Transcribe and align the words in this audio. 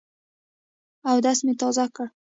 اودس 1.09 1.39
مي 1.45 1.53
تازه 1.59 1.85
کړ. 1.95 2.07